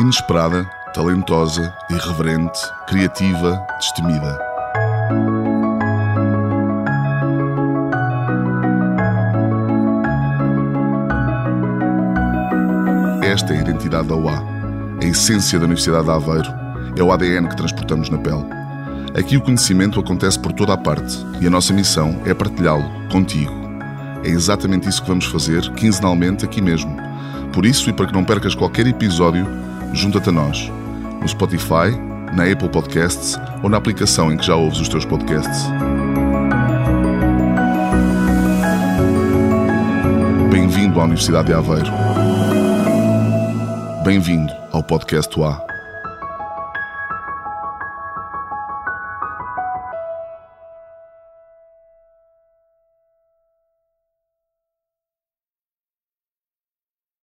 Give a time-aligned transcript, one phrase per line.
[0.00, 2.58] Inesperada, talentosa, irreverente,
[2.88, 4.38] criativa, destemida.
[13.22, 14.42] Esta é a identidade da UA,
[15.00, 16.50] a essência da Universidade de Aveiro.
[16.98, 18.44] É o ADN que transportamos na pele.
[19.16, 23.52] Aqui o conhecimento acontece por toda a parte e a nossa missão é partilhá-lo contigo.
[24.24, 26.96] É exatamente isso que vamos fazer quinzenalmente aqui mesmo.
[27.52, 29.46] Por isso, e para que não percas qualquer episódio,
[29.94, 30.70] junta-te a nós
[31.20, 31.90] no Spotify,
[32.34, 35.64] na Apple Podcasts ou na aplicação em que já ouves os teus podcasts.
[40.50, 41.90] Bem-vindo à Universidade de Aveiro.
[44.04, 45.73] Bem-vindo ao Podcast UA.